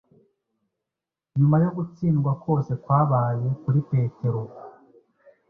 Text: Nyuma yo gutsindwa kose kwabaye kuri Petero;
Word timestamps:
Nyuma 1.37 1.55
yo 1.63 1.69
gutsindwa 1.77 2.31
kose 2.43 2.71
kwabaye 2.83 3.47
kuri 3.61 3.79
Petero; 3.89 4.41